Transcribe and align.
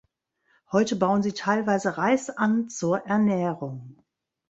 Heute 0.71 0.95
bauen 0.95 1.21
sie 1.21 1.33
teilweise 1.33 1.95
Reis 1.99 2.31
an 2.31 2.69
zur 2.69 3.05
Ernährung. 3.05 4.03